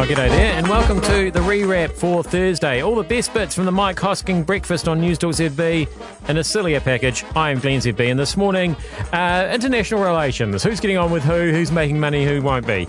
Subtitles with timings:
[0.00, 2.82] Oh, g'day there, and welcome to the rewrap for Thursday.
[2.82, 5.86] All the best bits from the Mike Hosking breakfast on News Talk ZB
[6.26, 7.22] in a sillier package.
[7.36, 8.76] I am Glenn ZB, and this morning,
[9.12, 10.62] uh, international relations.
[10.62, 11.50] Who's getting on with who?
[11.50, 12.24] Who's making money?
[12.24, 12.88] Who won't be?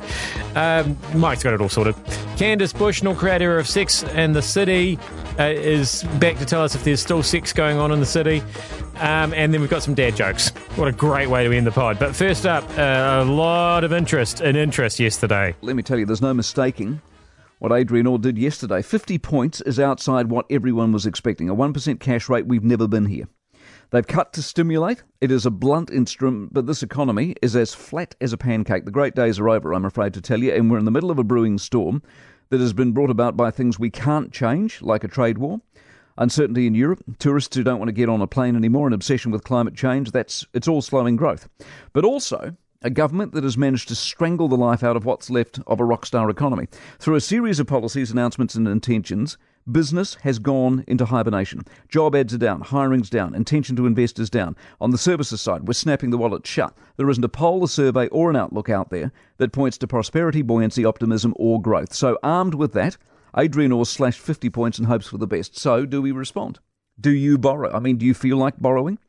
[0.55, 1.95] Um, Mike's got it all sorted.
[2.37, 4.97] Candace Bushnell, creator of Sex and the City,
[5.37, 8.41] uh, is back to tell us if there's still sex going on in the city.
[8.95, 10.49] Um, and then we've got some dad jokes.
[10.75, 11.97] What a great way to end the pod.
[11.99, 15.55] But first up, uh, a lot of interest in interest yesterday.
[15.61, 17.01] Let me tell you, there's no mistaking
[17.59, 18.81] what Adrian Orr did yesterday.
[18.81, 21.47] 50 points is outside what everyone was expecting.
[21.47, 23.27] A 1% cash rate, we've never been here.
[23.91, 25.03] They've cut to stimulate.
[25.19, 28.85] It is a blunt instrument, but this economy is as flat as a pancake.
[28.85, 31.11] The great days are over, I'm afraid to tell you, and we're in the middle
[31.11, 32.01] of a brewing storm
[32.49, 35.61] that has been brought about by things we can't change, like a trade war
[36.21, 39.31] uncertainty in Europe, tourists who don't want to get on a plane anymore, an obsession
[39.31, 41.49] with climate change, that's it's all slowing growth.
[41.93, 45.59] But also a government that has managed to strangle the life out of what's left
[45.67, 46.67] of a rockstar economy.
[46.99, 49.37] Through a series of policies, announcements and intentions,
[49.71, 51.61] business has gone into hibernation.
[51.89, 54.55] Job ads are down, hiring's down, intention to invest is down.
[54.79, 56.75] On the services side, we're snapping the wallet shut.
[56.97, 60.41] There isn't a poll, a survey, or an outlook out there that points to prosperity,
[60.41, 61.93] buoyancy, optimism, or growth.
[61.93, 62.97] So, armed with that,
[63.37, 65.57] Adrian slashed 50 points and hopes for the best.
[65.57, 66.59] So, do we respond?
[66.99, 67.71] Do you borrow?
[67.73, 68.99] I mean, do you feel like borrowing?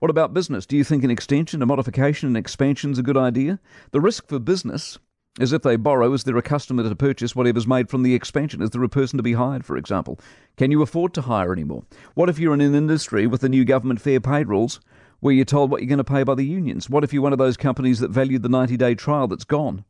[0.00, 0.66] What about business?
[0.66, 3.60] Do you think an extension, a modification, an expansion is a good idea?
[3.92, 4.98] The risk for business
[5.38, 8.62] is if they borrow, is there a customer to purchase whatever's made from the expansion?
[8.62, 10.18] Is there a person to be hired, for example?
[10.56, 11.84] Can you afford to hire anymore?
[12.14, 14.80] What if you're in an industry with the new government fair pay rules
[15.20, 16.90] where you're told what you're going to pay by the unions?
[16.90, 19.84] What if you're one of those companies that valued the 90 day trial that's gone?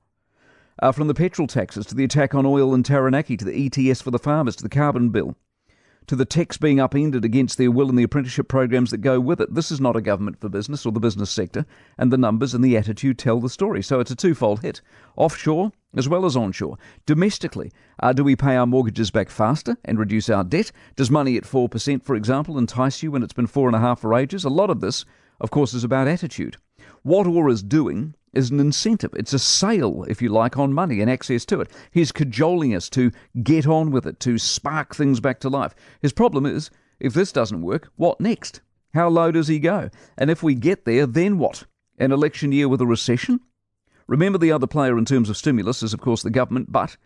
[0.80, 4.02] Uh, from the petrol taxes to the attack on oil in Taranaki to the ETS
[4.02, 5.36] for the farmers to the carbon bill
[6.10, 9.40] to the techs being upended against their will and the apprenticeship programs that go with
[9.40, 9.54] it.
[9.54, 11.64] This is not a government for business or the business sector,
[11.98, 13.80] and the numbers and the attitude tell the story.
[13.80, 14.80] So it's a twofold hit
[15.14, 16.78] offshore as well as onshore.
[17.06, 17.70] Domestically,
[18.00, 20.72] uh, do we pay our mortgages back faster and reduce our debt?
[20.96, 24.44] Does money at 4%, for example, entice you when it's been 4.5 for ages?
[24.44, 25.04] A lot of this,
[25.40, 26.56] of course, is about attitude.
[27.02, 29.10] What Orr is doing is an incentive.
[29.14, 31.70] It's a sale, if you like, on money and access to it.
[31.90, 33.10] He's cajoling us to
[33.42, 35.74] get on with it, to spark things back to life.
[36.00, 36.70] His problem is,
[37.00, 38.60] if this doesn't work, what next?
[38.94, 39.90] How low does he go?
[40.18, 41.64] And if we get there, then what?
[41.98, 43.40] An election year with a recession?
[44.06, 46.96] Remember, the other player in terms of stimulus is, of course, the government, but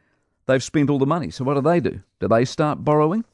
[0.47, 1.31] they've spent all the money.
[1.31, 2.01] So what do they do?
[2.21, 3.25] Do they start borrowing?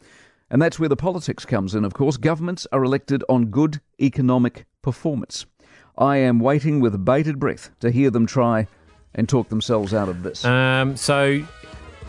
[0.51, 2.17] And that's where the politics comes in, of course.
[2.17, 5.47] Governments are elected on good economic performance.
[5.99, 8.69] I am waiting with bated breath to hear them try
[9.15, 10.45] and talk themselves out of this.
[10.45, 11.45] Um, so,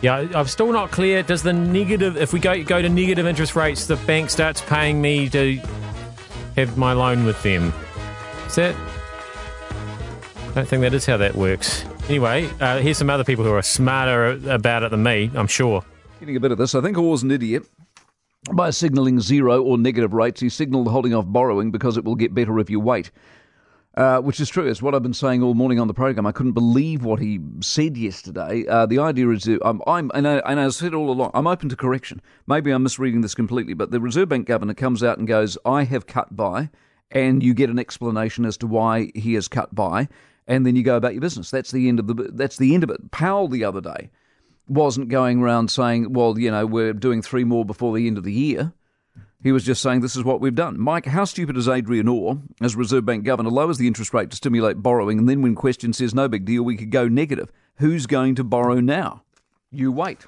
[0.01, 1.23] yeah, I'm still not clear.
[1.23, 5.01] Does the negative, if we go go to negative interest rates, the bank starts paying
[5.01, 5.59] me to
[6.55, 7.73] have my loan with them?
[8.47, 8.75] Is that?
[10.49, 11.85] I don't think that is how that works.
[12.09, 15.83] Anyway, uh, here's some other people who are smarter about it than me, I'm sure.
[16.19, 16.75] Getting a bit of this.
[16.75, 17.63] I think Orr's an idiot.
[18.51, 22.33] By signalling zero or negative rates, he signalled holding off borrowing because it will get
[22.33, 23.11] better if you wait.
[23.95, 24.65] Uh, which is true.
[24.65, 26.25] It's what I've been saying all morning on the program.
[26.25, 28.65] I couldn't believe what he said yesterday.
[28.65, 31.67] Uh, the idea is, I'm, I'm and, I, and I said all along, I'm open
[31.67, 32.21] to correction.
[32.47, 35.83] Maybe I'm misreading this completely, but the Reserve Bank governor comes out and goes, "I
[35.83, 36.69] have cut by,"
[37.11, 40.07] and you get an explanation as to why he has cut by,
[40.47, 41.51] and then you go about your business.
[41.51, 42.13] That's the end of the.
[42.31, 43.11] That's the end of it.
[43.11, 44.09] Powell the other day
[44.69, 48.23] wasn't going around saying, "Well, you know, we're doing three more before the end of
[48.23, 48.71] the year."
[49.43, 50.79] He was just saying this is what we've done.
[50.79, 54.35] Mike, how stupid is Adrian Orr, as Reserve Bank Governor, lowers the interest rate to
[54.35, 57.51] stimulate borrowing, and then when questioned says no big deal, we could go negative.
[57.77, 59.23] Who's going to borrow now?
[59.71, 60.25] You wait.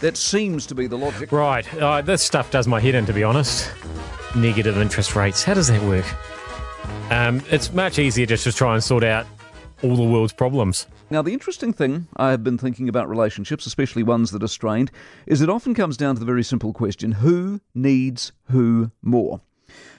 [0.00, 1.30] That seems to be the logic.
[1.32, 1.72] Right.
[1.74, 3.70] Uh, this stuff does my head in, to be honest.
[4.36, 5.42] Negative interest rates.
[5.44, 6.06] How does that work?
[7.10, 9.26] Um, it's much easier just to try and sort out
[9.82, 10.86] all the world's problems.
[11.10, 14.90] Now, the interesting thing I have been thinking about relationships, especially ones that are strained,
[15.26, 19.40] is it often comes down to the very simple question who needs who more?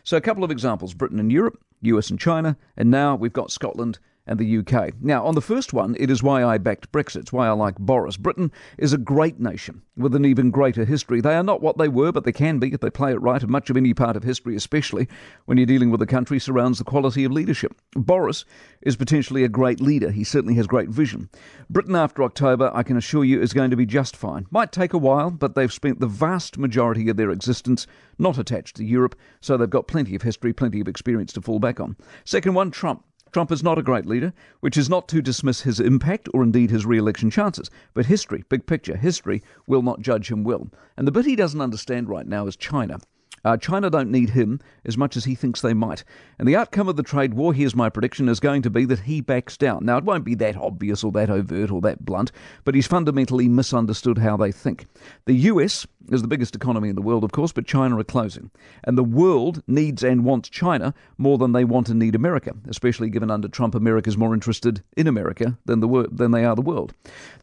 [0.03, 3.51] So, a couple of examples Britain and Europe, US and China, and now we've got
[3.51, 3.99] Scotland
[4.29, 4.93] and the UK.
[5.01, 7.33] Now, on the first one, it is why I backed Brexit.
[7.33, 8.15] Why I like Boris.
[8.15, 11.19] Britain is a great nation with an even greater history.
[11.19, 13.41] They are not what they were, but they can be if they play it right,
[13.41, 15.07] and much of any part of history, especially
[15.45, 17.75] when you're dealing with a country, surrounds the quality of leadership.
[17.95, 18.45] Boris
[18.83, 20.11] is potentially a great leader.
[20.11, 21.29] He certainly has great vision.
[21.67, 24.45] Britain after October, I can assure you, is going to be just fine.
[24.51, 27.87] Might take a while, but they've spent the vast majority of their existence
[28.19, 31.57] not attached to Europe, so they've got plenty of history, plenty of experience to fall
[31.57, 31.97] back on.
[32.25, 33.03] Second one, Trump.
[33.31, 36.71] Trump is not a great leader, which is not to dismiss his impact or indeed
[36.71, 37.69] his re election chances.
[37.93, 40.69] But history, big picture, history will not judge him well.
[40.97, 42.99] And the bit he doesn't understand right now is China.
[43.43, 46.03] Uh, China don't need him as much as he thinks they might.
[46.37, 48.99] And the outcome of the trade war, here's my prediction, is going to be that
[48.99, 49.85] he backs down.
[49.85, 52.31] Now, it won't be that obvious or that overt or that blunt,
[52.63, 54.87] but he's fundamentally misunderstood how they think.
[55.25, 58.49] The US is the biggest economy in the world, of course, but China are closing.
[58.83, 63.09] And the world needs and wants China more than they want and need America, especially
[63.09, 66.61] given under Trump, America's more interested in America than, the wor- than they are the
[66.61, 66.93] world.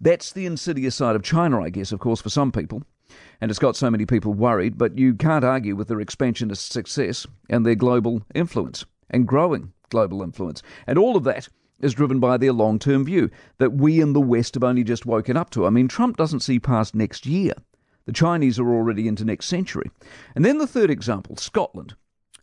[0.00, 2.82] That's the insidious side of China, I guess, of course, for some people
[3.40, 7.26] and it's got so many people worried, but you can't argue with their expansionist success
[7.48, 10.62] and their global influence and growing global influence.
[10.86, 11.48] And all of that
[11.80, 15.06] is driven by their long term view that we in the West have only just
[15.06, 15.66] woken up to.
[15.66, 17.52] I mean, Trump doesn't see past next year.
[18.06, 19.90] The Chinese are already into next century.
[20.34, 21.94] And then the third example, Scotland.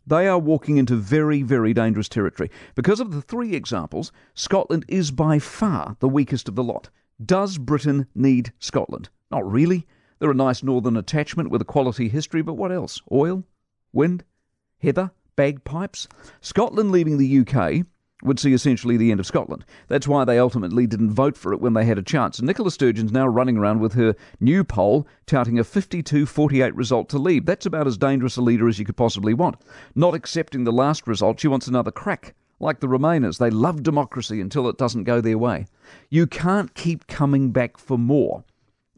[0.06, 2.52] They are walking into very, very dangerous territory.
[2.76, 6.90] Because of the three examples, Scotland is by far the weakest of the lot.
[7.24, 9.08] Does Britain need Scotland?
[9.32, 9.88] Not really.
[10.24, 13.02] They're a nice northern attachment with a quality history, but what else?
[13.12, 13.44] Oil?
[13.92, 14.24] Wind?
[14.78, 15.12] Heather?
[15.36, 16.08] Bagpipes?
[16.40, 17.86] Scotland leaving the UK
[18.24, 19.66] would see essentially the end of Scotland.
[19.90, 22.40] That's why they ultimately didn't vote for it when they had a chance.
[22.40, 27.10] And Nicola Sturgeon's now running around with her new poll touting a 52 48 result
[27.10, 27.46] to leave.
[27.46, 29.58] That's about as dangerous a leader as you could possibly want.
[29.94, 32.34] Not accepting the last result, she wants another crack.
[32.62, 35.66] Like the Remainers, they love democracy until it doesn't go their way.
[36.10, 38.46] You can't keep coming back for more.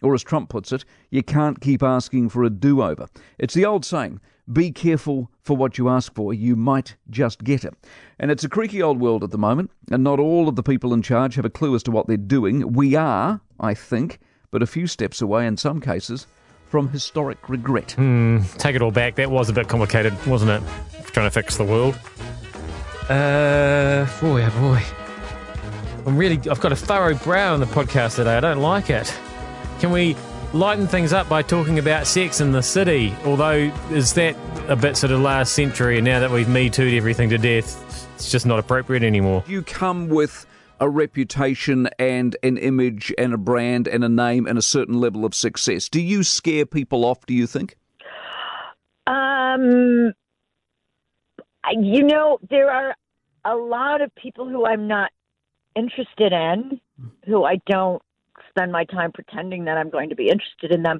[0.05, 3.07] Or, as Trump puts it, you can't keep asking for a do over.
[3.39, 4.19] It's the old saying
[4.51, 7.73] be careful for what you ask for, you might just get it.
[8.19, 10.93] And it's a creaky old world at the moment, and not all of the people
[10.93, 12.73] in charge have a clue as to what they're doing.
[12.73, 14.19] We are, I think,
[14.51, 16.27] but a few steps away in some cases
[16.69, 17.95] from historic regret.
[17.97, 19.15] Mm, take it all back.
[19.15, 20.61] That was a bit complicated, wasn't it?
[21.07, 21.95] Trying to fix the world.
[23.09, 24.83] Uh, boy, oh boy.
[26.05, 28.37] I'm really, I've got a furrowed brow on the podcast today.
[28.37, 29.11] I don't like it.
[29.79, 30.15] Can we
[30.53, 33.13] lighten things up by talking about sex in the city?
[33.25, 34.35] Although, is that
[34.69, 38.09] a bit sort of last century, and now that we've Me Too'd everything to death,
[38.15, 39.43] it's just not appropriate anymore?
[39.47, 40.45] You come with
[40.79, 45.25] a reputation and an image and a brand and a name and a certain level
[45.25, 45.89] of success.
[45.89, 47.77] Do you scare people off, do you think?
[49.07, 50.13] Um,
[51.71, 52.95] you know, there are
[53.43, 55.11] a lot of people who I'm not
[55.75, 56.79] interested in,
[57.25, 58.01] who I don't
[58.55, 60.99] spend my time pretending that I'm going to be interested in them.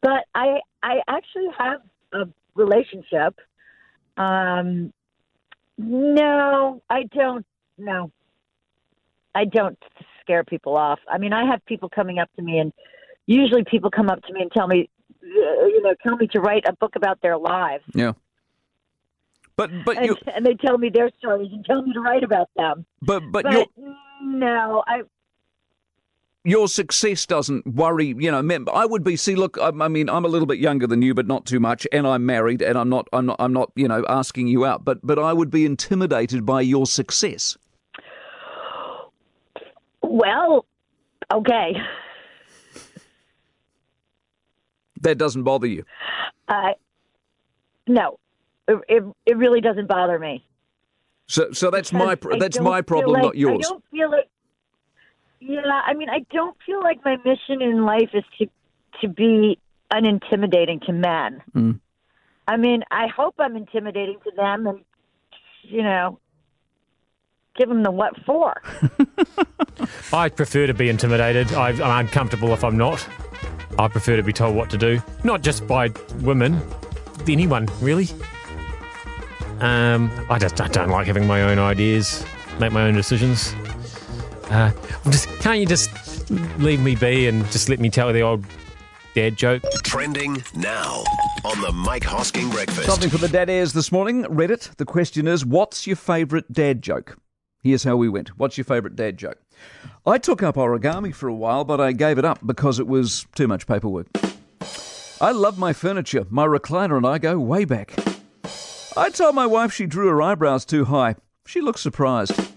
[0.00, 1.80] But I I actually have
[2.12, 3.38] a relationship.
[4.16, 4.92] Um,
[5.78, 7.46] no, I don't.
[7.78, 8.10] No,
[9.34, 9.78] I don't
[10.20, 11.00] scare people off.
[11.10, 12.72] I mean, I have people coming up to me, and
[13.26, 14.88] usually people come up to me and tell me,
[15.20, 17.84] you know, tell me to write a book about their lives.
[17.94, 18.12] Yeah.
[19.56, 22.24] But but and, you and they tell me their stories and tell me to write
[22.24, 22.86] about them.
[23.02, 23.68] But but, but
[24.22, 25.02] no, I
[26.44, 28.14] your success doesn't worry.
[28.18, 29.16] You know, I would be.
[29.16, 31.60] See, look, I, I, mean, I'm a little bit younger than you, but not too
[31.60, 34.64] much, and I'm married, and I'm not, I'm not, I'm not, you know, asking you
[34.64, 34.84] out.
[34.84, 37.56] But, but I would be intimidated by your success.
[40.02, 40.66] Well,
[41.32, 41.76] okay.
[45.00, 45.84] That doesn't bother you.
[46.48, 46.72] Uh,
[47.86, 48.18] no,
[48.68, 50.46] it, it, it really doesn't bother me.
[51.26, 53.64] So, so that's because my that's my problem, like, not yours.
[53.66, 54.28] I don't feel like
[55.46, 58.46] yeah, I mean, I don't feel like my mission in life is to
[59.00, 59.58] to be
[59.92, 61.42] unintimidating to men.
[61.54, 61.80] Mm.
[62.46, 64.80] I mean, I hope I'm intimidating to them, and
[65.62, 66.18] you know,
[67.56, 68.60] give them the what for.
[70.12, 71.52] I prefer to be intimidated.
[71.54, 73.06] I, I'm uncomfortable if I'm not.
[73.78, 75.90] I prefer to be told what to do, not just by
[76.20, 76.60] women,
[77.26, 78.08] anyone really.
[79.60, 82.24] Um, I just I don't like having my own ideas,
[82.58, 83.54] make my own decisions.
[84.52, 84.70] Uh,
[85.08, 85.90] just, can't you just
[86.58, 88.44] leave me be and just let me tell the old
[89.14, 89.62] dad joke?
[89.82, 91.02] Trending now
[91.42, 92.84] on the Mike Hosking Breakfast.
[92.84, 94.24] Something for the dad airs this morning.
[94.24, 94.76] Reddit.
[94.76, 97.16] The question is, what's your favourite dad joke?
[97.62, 98.36] Here's how we went.
[98.38, 99.38] What's your favourite dad joke?
[100.04, 103.24] I took up origami for a while, but I gave it up because it was
[103.34, 104.08] too much paperwork.
[105.18, 106.26] I love my furniture.
[106.28, 107.94] My recliner and I go way back.
[108.98, 111.14] I told my wife she drew her eyebrows too high.
[111.46, 112.51] She looked surprised.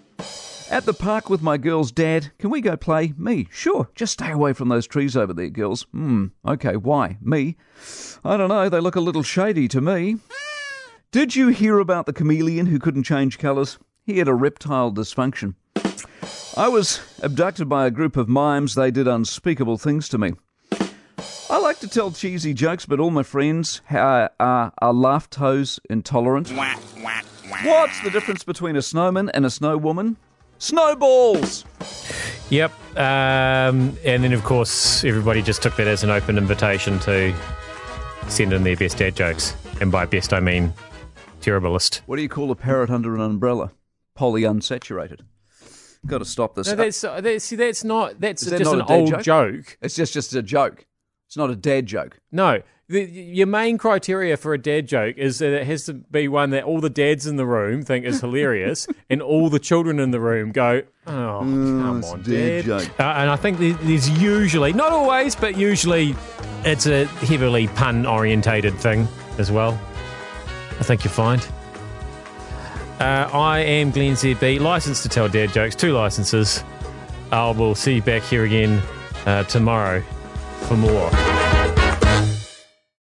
[0.72, 2.32] At the park with my girl's dad.
[2.40, 3.14] Can we go play?
[3.18, 3.48] Me.
[3.52, 3.90] Sure.
[3.96, 5.84] Just stay away from those trees over there, girls.
[5.92, 6.28] Hmm.
[6.46, 6.76] Okay.
[6.76, 7.18] Why?
[7.22, 7.56] Me?
[8.24, 8.68] I don't know.
[8.68, 10.18] They look a little shady to me.
[11.12, 13.78] Did you hear about the chameleon who couldn't change colours?
[14.04, 15.54] He had a reptile dysfunction.
[16.58, 18.76] I was abducted by a group of mimes.
[18.76, 20.34] They did unspeakable things to me.
[21.50, 26.50] I like to tell cheesy jokes, but all my friends are, are, are laugh-toes intolerant.
[26.50, 30.18] What's the difference between a snowman and a snow woman?
[30.58, 31.66] Snowballs!
[32.50, 32.72] Yep.
[32.98, 37.36] Um, and then, of course, everybody just took that as an open invitation to
[38.28, 39.56] send in their best dad jokes.
[39.82, 40.74] And by best, I mean
[41.42, 42.02] terriblest.
[42.06, 43.72] What do you call a parrot under an umbrella?
[44.18, 45.22] Polyunsaturated.
[46.06, 46.68] Got to stop this.
[46.68, 49.10] No, that's, uh, that's, see, that's not, that's Is that just not an a old
[49.10, 49.22] joke?
[49.24, 49.78] joke.
[49.82, 50.86] It's just just a joke.
[51.28, 52.20] It's not a dad joke.
[52.32, 56.28] No, the, your main criteria for a dad joke is that it has to be
[56.28, 60.00] one that all the dads in the room think is hilarious, and all the children
[60.00, 63.00] in the room go, "Oh, come on, dad dad." joke.
[63.00, 66.16] Uh, and I think there's usually, not always, but usually,
[66.64, 69.08] it's a heavily pun-orientated thing
[69.40, 69.80] as well.
[70.80, 71.46] I think you'll find.
[73.00, 76.64] Uh, I am Glenn ZB, licensed to tell dad jokes, two licenses.
[77.32, 78.82] I will see you back here again
[79.26, 80.02] uh, tomorrow
[80.68, 81.10] for more.